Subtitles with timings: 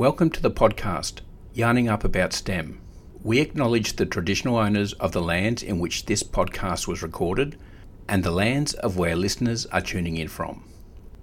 [0.00, 1.20] Welcome to the podcast,
[1.52, 2.80] Yarning Up About STEM.
[3.22, 7.58] We acknowledge the traditional owners of the lands in which this podcast was recorded
[8.08, 10.64] and the lands of where listeners are tuning in from.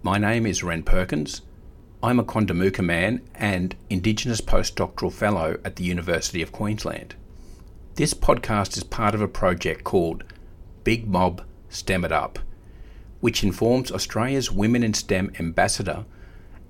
[0.04, 1.42] My name is Ren Perkins.
[2.04, 7.16] I'm a Kondamuka man and Indigenous postdoctoral fellow at the University of Queensland.
[7.96, 10.24] This podcast is part of a project called
[10.84, 12.38] Big Mob STEM It Up,
[13.22, 16.06] which informs Australia's Women in STEM ambassador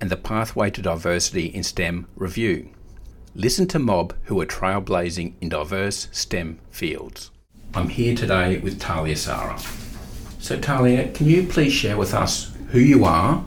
[0.00, 2.70] and the Pathway to Diversity in STEM review.
[3.34, 7.30] Listen to Mob who are trailblazing in diverse STEM fields.
[7.74, 9.58] I'm here today with Talia Sarra.
[10.40, 13.44] So, Talia, can you please share with us who you are,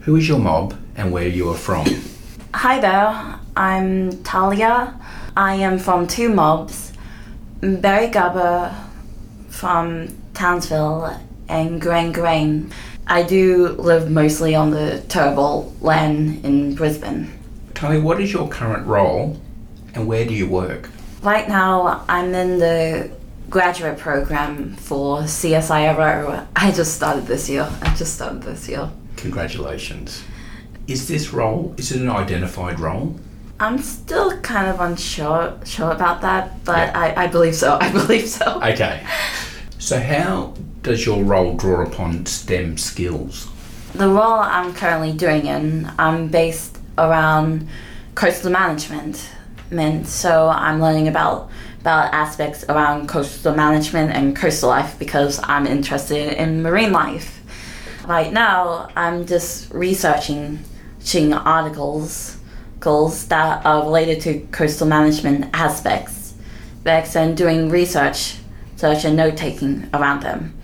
[0.00, 1.86] who is your mob, and where you are from?
[2.54, 4.98] Hi there, I'm Talia.
[5.36, 6.92] I am from two mobs,
[7.60, 8.74] Birri Gubba
[9.48, 11.18] from Townsville
[11.48, 12.72] and Gooreng Gooreng.
[13.08, 17.32] I do live mostly on the Turrbal land in Brisbane.
[17.74, 19.40] Talia, what is your current role
[19.94, 20.90] and where do you work?
[21.22, 23.10] Right now, I'm in the
[23.48, 26.48] graduate program for CSIRO.
[26.56, 27.70] I just started this year.
[27.80, 28.90] I just started this year.
[29.16, 30.24] Congratulations.
[30.88, 33.20] Is this role, is it an identified role?
[33.60, 36.98] I'm still kind of unsure sure about that, but yeah.
[36.98, 37.78] I, I believe so.
[37.80, 38.60] I believe so.
[38.62, 39.06] Okay.
[39.78, 40.54] So, how
[40.86, 43.48] does your role draw upon STEM skills?
[43.94, 47.66] The role I'm currently doing in, I'm based around
[48.14, 49.16] coastal management.
[50.06, 56.40] So I'm learning about about aspects around coastal management and coastal life because I'm interested
[56.40, 57.42] in marine life.
[58.06, 60.64] Right now, I'm just researching
[61.32, 66.34] articles, articles that are related to coastal management aspects,
[67.16, 68.36] and doing research,
[68.76, 70.56] search and note taking around them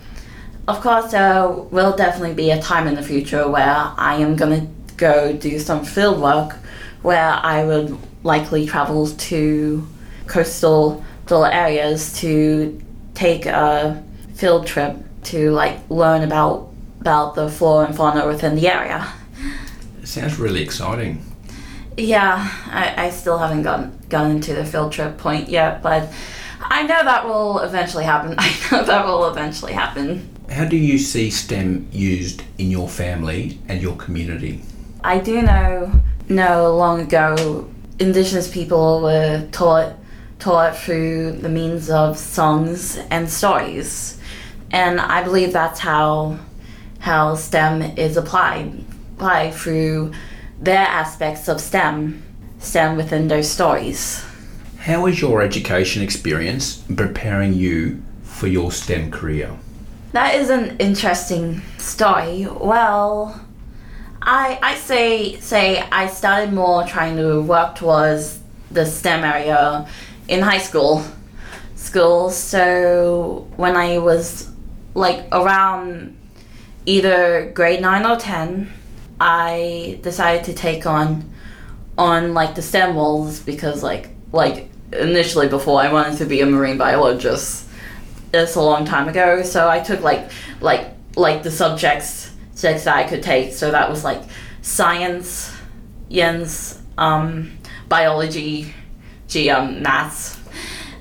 [0.67, 4.61] of course, there will definitely be a time in the future where I am going
[4.61, 6.53] to go do some field work
[7.01, 9.87] where I would likely travel to
[10.27, 12.81] coastal areas to
[13.13, 14.03] take a
[14.35, 16.69] field trip to like learn about
[17.01, 19.11] about the flora and fauna within the area.
[20.01, 21.25] It sounds really exciting.
[21.97, 26.09] Yeah, I, I still haven't gotten gotten to the field trip point yet, but
[26.61, 28.35] I know that will eventually happen.
[28.37, 30.32] I know that will eventually happen.
[30.53, 34.61] How do you see STEM used in your family and your community?
[35.03, 35.91] I do know
[36.29, 39.95] know long ago indigenous people were taught
[40.37, 44.19] taught through the means of songs and stories.
[44.69, 46.37] And I believe that's how
[46.99, 50.11] how STEM is applied applied through
[50.61, 52.21] their aspects of STEM,
[52.59, 54.23] STEM within those stories.
[54.77, 59.57] How is your education experience preparing you for your STEM career?
[60.13, 62.45] That is an interesting story.
[62.45, 63.41] Well,
[64.21, 69.87] I I say say I started more trying to work towards the STEM area
[70.27, 71.03] in high school.
[71.75, 72.29] School.
[72.29, 74.51] So when I was
[74.93, 76.15] like around
[76.85, 78.71] either grade nine or ten,
[79.19, 81.27] I decided to take on
[81.97, 86.45] on like the STEM roles because like like initially before I wanted to be a
[86.45, 87.67] marine biologist
[88.33, 90.29] this a long time ago, so I took like
[90.59, 93.53] like like the subjects subjects that I could take.
[93.53, 94.21] So that was like
[94.61, 95.55] science,
[96.09, 97.57] yens, um,
[97.87, 98.73] biology,
[99.29, 100.39] GM, um, maths.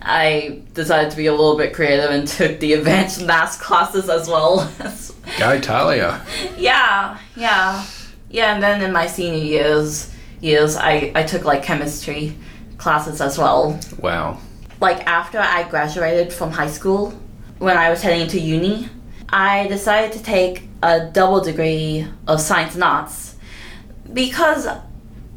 [0.02, 4.28] I decided to be a little bit creative and took the advanced maths classes as
[4.28, 4.70] well.
[5.38, 6.20] Go Talia.
[6.58, 7.86] yeah, yeah,
[8.30, 8.54] yeah.
[8.54, 12.36] And then in my senior years, years I I took like chemistry
[12.76, 13.80] classes as well.
[13.98, 14.38] Wow.
[14.82, 17.12] Like after I graduated from high school,
[17.58, 18.88] when I was heading into uni,
[19.28, 23.36] I decided to take a double degree of science and arts
[24.12, 24.66] because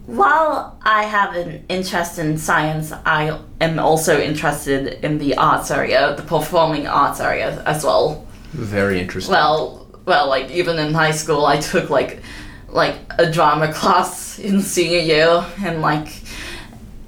[0.07, 6.16] while I have an interest in science, I am also interested in the arts area,
[6.16, 8.25] the performing arts area as well.
[8.51, 9.31] Very interesting.
[9.31, 12.23] Well, well, like even in high school, I took like
[12.67, 16.07] like a drama class in senior year, and like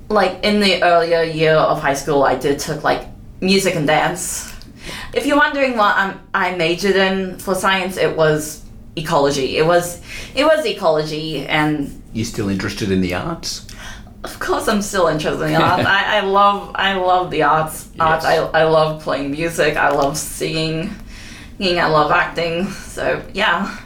[0.09, 3.07] like in the earlier year of high school, I did took like
[3.41, 4.53] music and dance.
[5.13, 8.63] If you're wondering what I'm, I majored in for science, it was
[8.95, 9.57] ecology.
[9.57, 10.01] It was
[10.35, 13.67] it was ecology, and you're still interested in the arts?
[14.23, 15.85] Of course, I'm still interested in the arts.
[15.87, 17.89] I, I love I love the arts.
[17.93, 17.99] Yes.
[17.99, 18.25] Arts.
[18.25, 19.77] I, I love playing music.
[19.77, 20.95] I love singing.
[21.57, 21.79] Singing.
[21.79, 22.67] I love acting.
[22.69, 23.77] So yeah.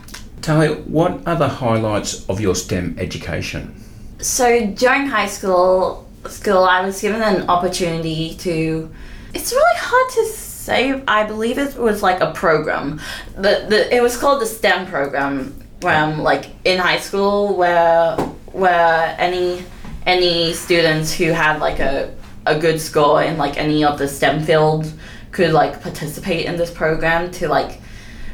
[0.42, 3.84] Tell me, what are the highlights of your STEM education?
[4.20, 8.92] So during high school, school, I was given an opportunity to.
[9.34, 11.04] It's really hard to say.
[11.08, 13.00] I believe it was like a program.
[13.36, 15.56] The, the it was called the STEM program.
[15.84, 18.16] I'm like in high school, where
[18.52, 19.64] where any
[20.06, 22.14] any students who had like a
[22.46, 24.92] a good score in like any of the STEM field
[25.32, 27.82] could like participate in this program to like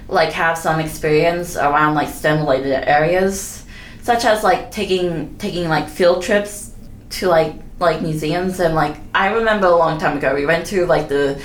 [0.08, 3.66] like have some experience around like STEM related areas,
[4.02, 6.74] such as like taking taking like field trips
[7.10, 10.86] to like like museums and like I remember a long time ago we went to
[10.86, 11.42] like the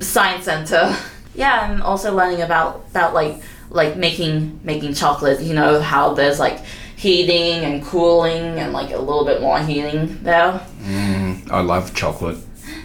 [0.00, 0.96] science center.
[1.34, 5.40] Yeah, and also learning about about like like making making chocolate.
[5.40, 6.58] You know how there's like
[6.96, 10.60] heating and cooling and like a little bit more heating there.
[10.82, 12.38] Mm, I love chocolate.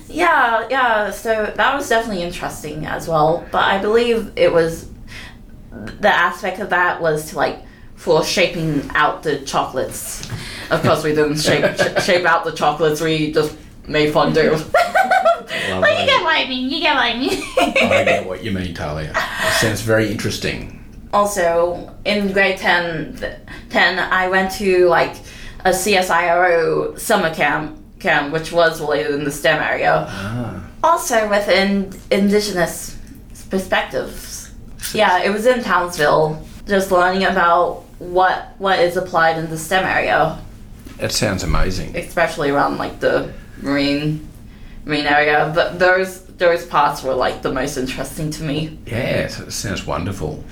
[0.07, 1.09] Yeah, yeah.
[1.09, 3.44] So that was definitely interesting as well.
[3.51, 4.88] But I believe it was
[5.71, 7.59] the aspect of that was to like
[7.95, 10.29] for shaping out the chocolates.
[10.69, 13.01] Of course, we didn't shape sh- shape out the chocolates.
[13.01, 13.56] We just
[13.88, 14.51] made fondue.
[14.74, 16.69] but you get what I mean.
[16.69, 17.44] You get what I mean.
[17.57, 19.12] I get what you mean, Talia.
[19.15, 20.80] It sounds very interesting.
[21.13, 23.36] also, in grade 10, th-
[23.69, 25.15] 10, I went to like
[25.65, 30.06] a CSIRO summer camp, camp which was related in the STEM area.
[30.10, 32.98] Ah, Also within indigenous
[33.50, 34.51] perspectives.
[34.94, 39.86] Yeah, it was in Townsville, just learning about what what is applied in the STEM
[39.86, 40.38] area,
[40.97, 41.95] that sounds amazing.
[41.95, 43.31] especially around like the
[43.61, 44.27] marine
[44.85, 45.51] marine area.
[45.53, 48.77] But those those parts were like the most interesting to me.
[48.85, 50.43] Yeah, it sounds wonderful.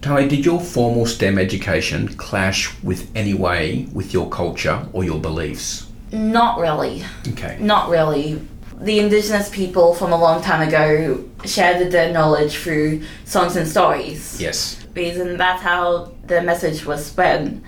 [0.00, 5.20] Talia, did your formal STEM education clash with any way with your culture or your
[5.20, 5.86] beliefs?
[6.12, 7.04] Not really.
[7.28, 7.58] Okay.
[7.60, 8.40] Not really.
[8.78, 14.40] The indigenous people from a long time ago shared their knowledge through songs and stories.
[14.40, 14.84] Yes.
[14.94, 17.62] reason that's how the message was spread.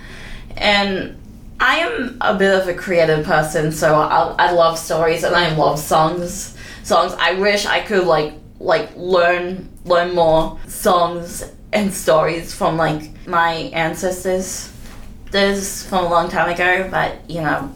[0.57, 1.17] And
[1.61, 5.55] I am a bit of a creative person, so I, I love stories and I
[5.55, 6.57] love songs.
[6.85, 7.15] Songs.
[7.19, 13.53] I wish I could like like learn learn more songs and stories from like my
[13.75, 14.73] ancestors.
[15.31, 17.71] There's from a long time ago, but you know,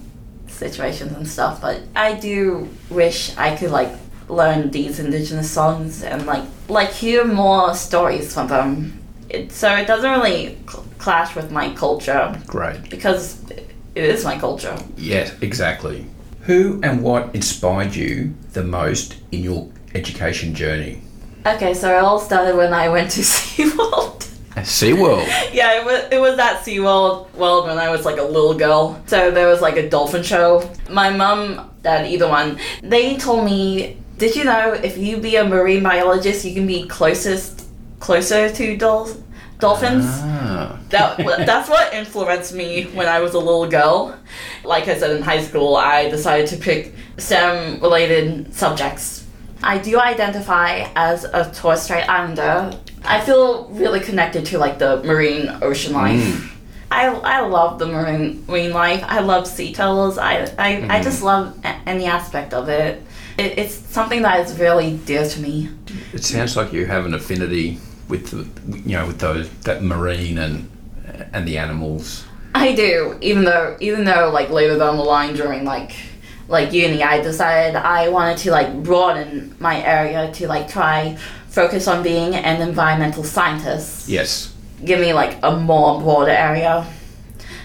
[0.47, 1.61] situations and stuff.
[1.61, 3.93] But I do wish I could like
[4.29, 8.99] learn these indigenous songs and like like hear more stories from them.
[9.29, 12.79] It, so it doesn't really cl- clash with my culture right?
[12.91, 13.43] because
[13.95, 14.77] it is my culture.
[14.97, 16.07] Yes, exactly.
[16.43, 21.03] Who and what inspired you the most in your education journey?
[21.47, 24.29] Okay, so it all started when I went to SeaWorld.
[24.57, 25.27] SeaWorld.
[25.55, 29.01] yeah, it was, it was at SeaWorld world when I was like a little girl.
[29.07, 30.69] So there was like a dolphin show.
[30.91, 35.45] My mum, dad, either one, they told me, did you know if you be a
[35.45, 37.67] marine biologist, you can be closest
[37.99, 39.17] closer to dol-
[39.59, 40.05] dolphins?
[40.07, 40.42] Ah.
[40.91, 44.17] That that's what influenced me when I was a little girl.
[44.65, 49.27] Like I said in high school, I decided to pick STEM related subjects.
[49.63, 52.77] I do identify as a Torres Strait Islander.
[53.05, 56.21] I feel really connected to like the marine ocean life.
[56.21, 56.49] Mm.
[56.91, 59.03] I, I love the marine marine life.
[59.07, 60.19] I love sea turtles.
[60.19, 63.03] I, I, I just love a- any aspect of it.
[63.39, 63.59] it.
[63.59, 65.71] It's something that is really dear to me.
[66.13, 67.79] It sounds like you have an affinity
[68.13, 70.71] with the, you know with those that marine and
[71.33, 72.25] and the animals.
[72.55, 75.93] I do, even though even though like later down the line during like
[76.47, 81.17] like uni, I decided I wanted to like broaden my area to like try
[81.49, 84.09] focus on being an environmental scientist.
[84.09, 84.55] Yes.
[84.85, 86.87] Give me like a more broader area.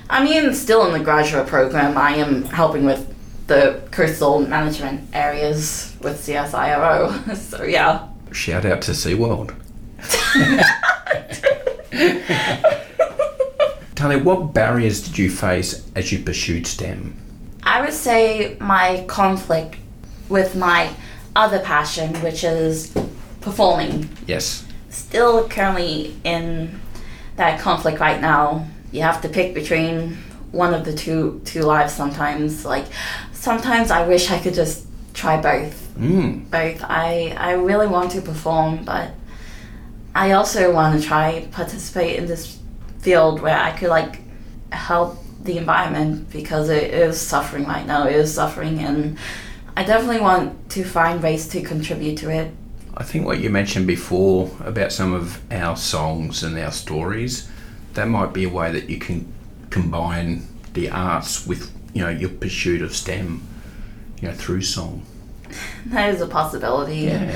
[0.09, 3.13] I mean, still in the graduate program, I am helping with
[3.47, 7.35] the coastal management areas with CSIRO.
[7.49, 8.07] so yeah.
[8.31, 9.53] Shout out to SeaWorld.
[13.95, 17.15] Talia, what barriers did you face as you pursued STEM?
[17.63, 19.77] I would say my conflict
[20.29, 20.93] with my
[21.35, 22.95] other passion, which is
[23.41, 24.09] performing.
[24.25, 24.65] Yes.
[24.89, 26.79] Still currently in
[27.37, 28.67] that conflict right now.
[28.91, 30.17] You have to pick between
[30.51, 32.65] one of the two two lives sometimes.
[32.65, 32.85] Like
[33.31, 35.93] sometimes I wish I could just try both.
[35.97, 36.49] Mm.
[36.49, 36.83] Both.
[36.83, 39.11] I I really want to perform, but
[40.15, 42.59] I also want to try participate in this
[42.99, 44.21] field where I could like
[44.71, 48.07] help the environment because it is suffering right now.
[48.07, 49.17] It is suffering, and
[49.75, 52.51] I definitely want to find ways to contribute to it.
[52.95, 57.49] I think what you mentioned before about some of our songs and our stories,
[57.93, 59.31] that might be a way that you can
[59.69, 63.41] combine the arts with you know your pursuit of STEM,
[64.19, 65.05] you know through song.
[65.87, 66.97] That is a possibility.
[67.07, 67.31] Yeah.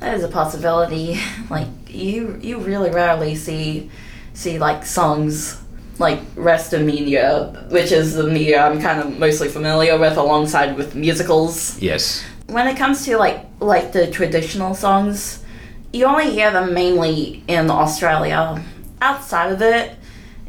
[0.00, 1.18] That is a possibility.
[1.50, 3.90] Like you, you really rarely see
[4.32, 5.60] see like songs
[5.98, 10.76] like rest of media, which is the media I'm kind of mostly familiar with, alongside
[10.76, 11.80] with musicals.
[11.80, 12.24] Yes.
[12.48, 15.44] when it comes to like like the traditional songs,
[15.92, 18.62] you only hear them mainly in Australia.
[19.00, 19.92] Outside of it,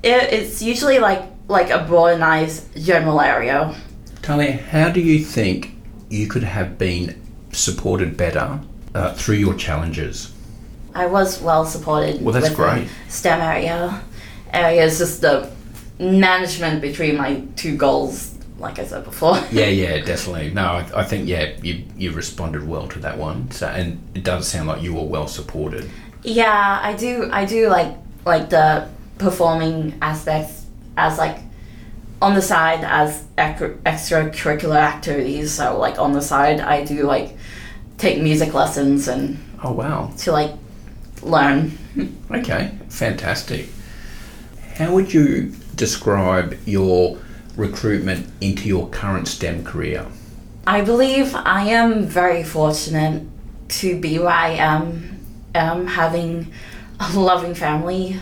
[0.03, 3.75] it it's usually like like a broadized general area.
[4.24, 5.75] Talia, how do you think
[6.15, 8.60] you could have been supported better
[8.93, 10.31] uh, through your challenges?
[10.93, 12.22] I was well supported.
[12.22, 12.88] Well, that's great.
[13.07, 14.01] The STEM area.
[14.53, 15.51] Area is just the
[16.00, 19.38] management between my two goals, like I said before.
[19.51, 20.51] Yeah, yeah, definitely.
[20.51, 23.51] No, I, I think yeah, you you responded well to that one.
[23.51, 25.89] So, and it does sound like you were well supported.
[26.24, 27.29] Yeah, I do.
[27.31, 30.65] I do like like the performing aspects
[30.98, 31.39] as like
[32.22, 35.51] on the side as extracurricular activities.
[35.51, 37.38] So like on the side, I do like
[37.98, 40.12] take music lessons and Oh wow.
[40.19, 40.51] to like
[41.22, 41.77] learn.
[42.31, 43.69] Okay, fantastic.
[44.75, 47.17] How would you describe your
[47.55, 50.05] recruitment into your current STEM career?
[50.67, 53.24] I believe I am very fortunate
[53.69, 55.19] to be where I am,
[55.53, 56.51] um, having
[57.00, 58.19] a loving family,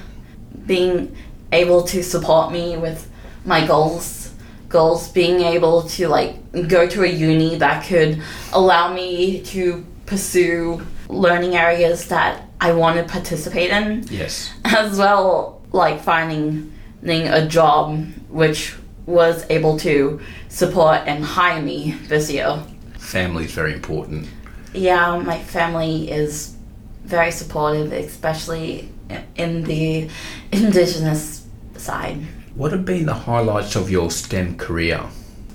[0.67, 1.15] being
[1.51, 3.09] able to support me with
[3.45, 4.31] my goals,
[4.69, 6.35] goals, being able to like
[6.67, 8.21] go to a uni that could
[8.51, 14.53] allow me to pursue learning areas that I want to participate in, Yes.
[14.65, 16.71] as well like finding
[17.03, 22.63] a job which was able to support and hire me this year.
[22.97, 24.27] Family is very important.
[24.73, 26.55] Yeah, my family is
[27.03, 28.89] very supportive, especially
[29.35, 30.09] in the
[30.51, 31.45] indigenous
[31.75, 32.19] side.
[32.55, 35.01] What have been the highlights of your STEM career?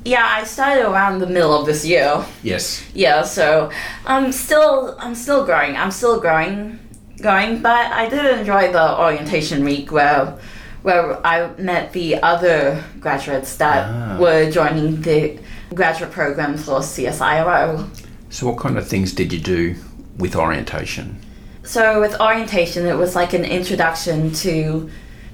[0.05, 2.25] Yeah, I started around the middle of this year.
[2.43, 2.85] Yes.
[2.95, 3.71] Yeah, so
[4.07, 5.76] I'm still I'm still growing.
[5.76, 6.78] I'm still growing,
[7.21, 7.61] going.
[7.62, 10.35] But I did enjoy the orientation week where
[10.83, 14.17] where I met the other graduates that Ah.
[14.19, 15.38] were joining the
[15.75, 17.88] graduate program for CSIRO.
[18.31, 19.75] So, what kind of things did you do
[20.17, 21.17] with orientation?
[21.64, 24.88] So with orientation, it was like an introduction to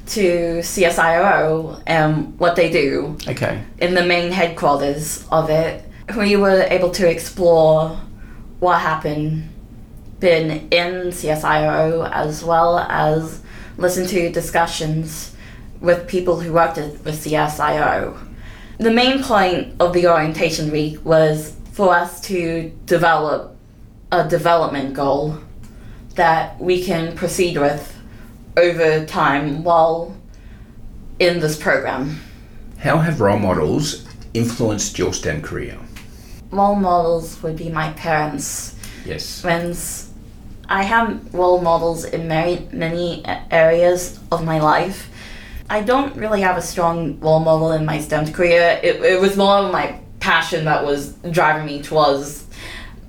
[0.06, 3.62] to CSIRO and what they do Okay.
[3.78, 5.84] in the main headquarters of it.
[6.16, 7.99] We were able to explore
[8.61, 9.49] what happened
[10.20, 13.40] been in CSIRO as well as
[13.76, 15.34] listen to discussions
[15.80, 18.16] with people who worked at, with CSIRO.
[18.78, 23.56] The main point of the orientation week was for us to develop
[24.12, 25.38] a development goal
[26.14, 27.93] that we can proceed with
[28.56, 30.16] over time while
[31.18, 32.20] in this program.
[32.78, 35.78] How have role models influenced your STEM career?
[36.50, 39.40] Role models would be my parents, Yes.
[39.40, 40.11] friends.
[40.68, 45.11] I have role models in many, many areas of my life.
[45.68, 48.78] I don't really have a strong role model in my STEM career.
[48.82, 52.46] It, it was more of my passion that was driving me towards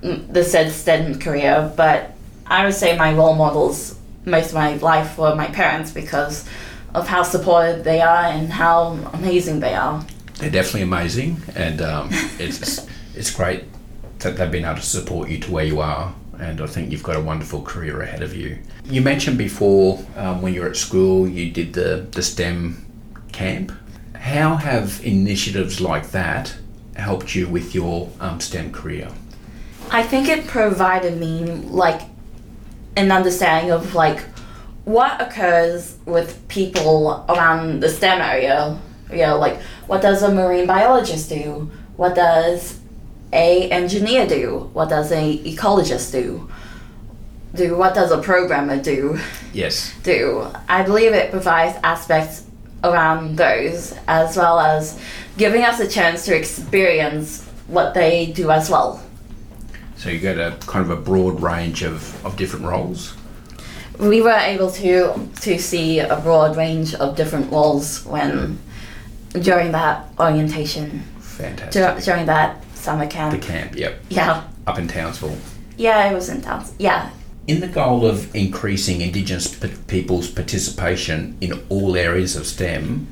[0.01, 2.13] the said STEM career, but
[2.47, 3.94] I would say my role models
[4.25, 6.47] most of my life were my parents because
[6.93, 10.03] of how supportive they are and how amazing they are.
[10.39, 13.63] They're definitely amazing, and um, it's it's great
[14.19, 16.13] that they've been able to support you to where you are.
[16.39, 18.57] And I think you've got a wonderful career ahead of you.
[18.83, 22.85] You mentioned before um, when you were at school, you did the the STEM
[23.31, 23.71] camp.
[24.15, 26.55] How have initiatives like that
[26.95, 29.09] helped you with your um, STEM career?
[29.91, 32.01] I think it provided me like
[32.95, 34.19] an understanding of like
[34.85, 38.79] what occurs with people around the STEM area.
[39.11, 41.69] You know, like what does a marine biologist do?
[41.97, 42.79] What does
[43.33, 44.69] a engineer do?
[44.73, 46.49] What does a ecologist do?
[47.53, 49.19] Do what does a programmer do?
[49.53, 49.93] Yes.
[50.03, 50.47] do.
[50.67, 52.43] I believe it provides aspects
[52.83, 54.99] around those as well as
[55.37, 59.04] giving us a chance to experience what they do as well.
[59.97, 63.15] So you got a kind of a broad range of, of different roles.
[63.99, 68.59] We were able to to see a broad range of different roles when
[69.33, 69.43] mm.
[69.43, 71.81] during that orientation Fantastic.
[71.81, 73.31] dur- during that summer camp.
[73.39, 73.75] the camp.
[73.75, 75.37] yep, Yeah, up in Townsville.
[75.77, 76.73] yeah, it was intense.
[76.77, 77.09] Yeah,
[77.47, 83.07] In the goal of increasing Indigenous p- people's participation in all areas of STEM,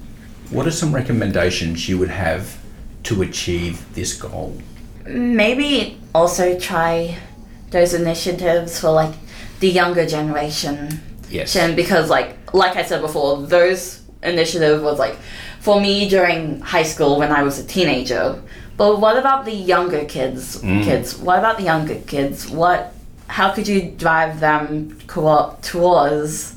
[0.51, 2.57] what are some recommendations you would have
[3.03, 4.57] to achieve this goal?
[5.05, 7.17] Maybe also try
[7.71, 9.13] those initiatives for like
[9.59, 11.01] the younger generation.
[11.29, 11.53] Yes.
[11.75, 15.17] Because like like I said before, those initiative was like
[15.59, 18.41] for me during high school when I was a teenager.
[18.75, 20.61] But what about the younger kids?
[20.61, 20.83] Mm.
[20.83, 21.17] Kids.
[21.17, 22.49] What about the younger kids?
[22.49, 22.93] What?
[23.27, 26.55] How could you drive them co- towards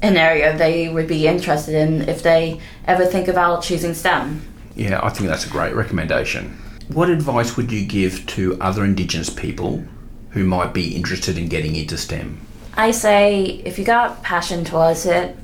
[0.00, 4.42] an area they would be interested in if they ever think about choosing STEM?
[4.74, 6.58] Yeah, I think that's a great recommendation.
[6.88, 9.84] What advice would you give to other Indigenous people
[10.30, 12.40] who might be interested in getting into STEM?
[12.76, 15.36] I say if you got passion towards it,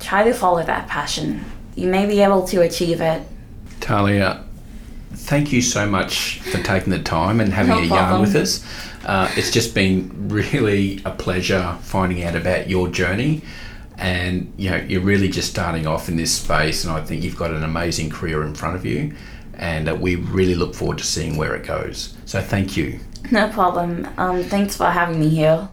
[0.00, 1.44] try to follow that passion.
[1.74, 3.26] You may be able to achieve it.
[3.80, 4.44] Talia,
[5.12, 8.10] thank you so much for taking the time and having no a problem.
[8.10, 8.64] yarn with us.
[9.04, 13.42] Uh, it's just been really a pleasure finding out about your journey.
[13.96, 17.36] And you know, you're really just starting off in this space, and I think you've
[17.36, 19.14] got an amazing career in front of you
[19.58, 22.14] and uh, we really look forward to seeing where it goes.
[22.24, 23.00] So thank you.
[23.30, 24.08] No problem.
[24.16, 25.68] Um, thanks for having me here.